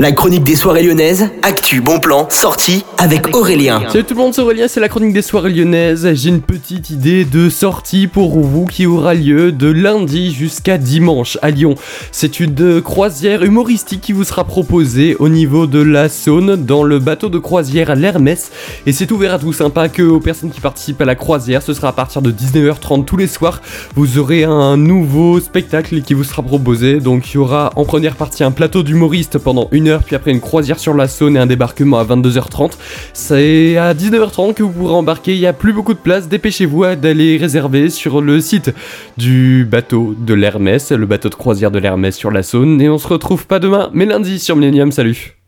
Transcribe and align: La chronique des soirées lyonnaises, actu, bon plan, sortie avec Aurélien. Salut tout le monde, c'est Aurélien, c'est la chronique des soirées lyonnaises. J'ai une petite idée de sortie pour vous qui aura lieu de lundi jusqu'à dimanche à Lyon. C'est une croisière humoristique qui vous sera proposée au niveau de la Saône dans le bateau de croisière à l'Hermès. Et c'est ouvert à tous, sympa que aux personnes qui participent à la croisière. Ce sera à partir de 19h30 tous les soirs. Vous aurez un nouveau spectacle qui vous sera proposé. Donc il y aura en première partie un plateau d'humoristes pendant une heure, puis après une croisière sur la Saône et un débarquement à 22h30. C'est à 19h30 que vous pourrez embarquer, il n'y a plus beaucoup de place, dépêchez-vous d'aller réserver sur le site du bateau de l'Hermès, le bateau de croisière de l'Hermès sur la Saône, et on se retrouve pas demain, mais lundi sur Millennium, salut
La 0.00 0.12
chronique 0.12 0.44
des 0.44 0.56
soirées 0.56 0.82
lyonnaises, 0.82 1.28
actu, 1.42 1.82
bon 1.82 2.00
plan, 2.00 2.26
sortie 2.30 2.86
avec 2.96 3.36
Aurélien. 3.36 3.82
Salut 3.90 4.04
tout 4.04 4.14
le 4.14 4.20
monde, 4.20 4.32
c'est 4.32 4.40
Aurélien, 4.40 4.66
c'est 4.66 4.80
la 4.80 4.88
chronique 4.88 5.12
des 5.12 5.20
soirées 5.20 5.50
lyonnaises. 5.50 6.08
J'ai 6.14 6.30
une 6.30 6.40
petite 6.40 6.88
idée 6.88 7.26
de 7.26 7.50
sortie 7.50 8.06
pour 8.06 8.40
vous 8.40 8.64
qui 8.64 8.86
aura 8.86 9.12
lieu 9.12 9.52
de 9.52 9.70
lundi 9.70 10.32
jusqu'à 10.32 10.78
dimanche 10.78 11.36
à 11.42 11.50
Lyon. 11.50 11.74
C'est 12.12 12.40
une 12.40 12.80
croisière 12.80 13.42
humoristique 13.42 14.00
qui 14.00 14.12
vous 14.12 14.24
sera 14.24 14.44
proposée 14.44 15.16
au 15.18 15.28
niveau 15.28 15.66
de 15.66 15.82
la 15.82 16.08
Saône 16.08 16.56
dans 16.56 16.82
le 16.82 16.98
bateau 16.98 17.28
de 17.28 17.38
croisière 17.38 17.90
à 17.90 17.94
l'Hermès. 17.94 18.52
Et 18.86 18.92
c'est 18.92 19.12
ouvert 19.12 19.34
à 19.34 19.38
tous, 19.38 19.52
sympa 19.52 19.90
que 19.90 20.02
aux 20.02 20.20
personnes 20.20 20.50
qui 20.50 20.62
participent 20.62 21.02
à 21.02 21.04
la 21.04 21.14
croisière. 21.14 21.60
Ce 21.60 21.74
sera 21.74 21.88
à 21.88 21.92
partir 21.92 22.22
de 22.22 22.32
19h30 22.32 23.04
tous 23.04 23.18
les 23.18 23.26
soirs. 23.26 23.60
Vous 23.96 24.16
aurez 24.16 24.44
un 24.44 24.78
nouveau 24.78 25.40
spectacle 25.40 26.00
qui 26.00 26.14
vous 26.14 26.24
sera 26.24 26.42
proposé. 26.42 27.00
Donc 27.00 27.30
il 27.32 27.34
y 27.34 27.38
aura 27.38 27.70
en 27.76 27.84
première 27.84 28.16
partie 28.16 28.44
un 28.44 28.50
plateau 28.50 28.82
d'humoristes 28.82 29.36
pendant 29.36 29.68
une 29.72 29.89
heure, 29.89 29.89
puis 29.98 30.16
après 30.16 30.30
une 30.30 30.40
croisière 30.40 30.78
sur 30.78 30.94
la 30.94 31.08
Saône 31.08 31.36
et 31.36 31.40
un 31.40 31.46
débarquement 31.46 31.98
à 31.98 32.04
22h30. 32.04 32.72
C'est 33.12 33.76
à 33.76 33.94
19h30 33.94 34.54
que 34.54 34.62
vous 34.62 34.70
pourrez 34.70 34.94
embarquer, 34.94 35.34
il 35.34 35.40
n'y 35.40 35.46
a 35.46 35.52
plus 35.52 35.72
beaucoup 35.72 35.94
de 35.94 35.98
place, 35.98 36.28
dépêchez-vous 36.28 36.94
d'aller 36.96 37.36
réserver 37.36 37.90
sur 37.90 38.20
le 38.20 38.40
site 38.40 38.72
du 39.16 39.66
bateau 39.68 40.14
de 40.16 40.34
l'Hermès, 40.34 40.92
le 40.92 41.06
bateau 41.06 41.28
de 41.28 41.34
croisière 41.34 41.70
de 41.70 41.78
l'Hermès 41.78 42.16
sur 42.16 42.30
la 42.30 42.42
Saône, 42.42 42.80
et 42.80 42.88
on 42.88 42.98
se 42.98 43.08
retrouve 43.08 43.46
pas 43.46 43.58
demain, 43.58 43.90
mais 43.92 44.06
lundi 44.06 44.38
sur 44.38 44.56
Millennium, 44.56 44.92
salut 44.92 45.34